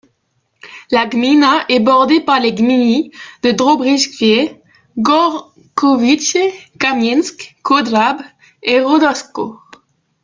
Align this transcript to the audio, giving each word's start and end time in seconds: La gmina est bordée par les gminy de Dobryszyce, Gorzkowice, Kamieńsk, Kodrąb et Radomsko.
La 0.89 1.05
gmina 1.05 1.63
est 1.69 1.79
bordée 1.79 2.21
par 2.21 2.39
les 2.39 2.53
gminy 2.53 3.11
de 3.43 3.51
Dobryszyce, 3.51 4.51
Gorzkowice, 4.97 6.39
Kamieńsk, 6.79 7.57
Kodrąb 7.61 8.17
et 8.63 8.79
Radomsko. 8.79 9.59